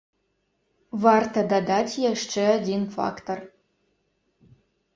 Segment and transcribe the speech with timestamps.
[1.03, 3.37] Варта дадаць яшчэ адзін фактар.